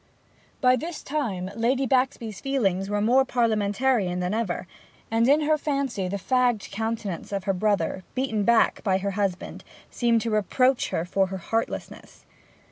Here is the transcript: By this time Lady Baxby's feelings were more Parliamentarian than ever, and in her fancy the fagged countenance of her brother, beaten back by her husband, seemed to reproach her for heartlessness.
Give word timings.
By 0.61 0.77
this 0.77 1.03
time 1.03 1.51
Lady 1.55 1.85
Baxby's 1.85 2.41
feelings 2.41 2.89
were 2.89 3.01
more 3.01 3.23
Parliamentarian 3.23 4.19
than 4.19 4.33
ever, 4.33 4.65
and 5.11 5.27
in 5.29 5.41
her 5.41 5.59
fancy 5.59 6.07
the 6.07 6.17
fagged 6.17 6.71
countenance 6.71 7.31
of 7.31 7.43
her 7.43 7.53
brother, 7.53 8.03
beaten 8.15 8.43
back 8.43 8.83
by 8.83 8.97
her 8.97 9.11
husband, 9.11 9.63
seemed 9.91 10.21
to 10.21 10.31
reproach 10.31 10.89
her 10.89 11.05
for 11.05 11.27
heartlessness. 11.27 12.25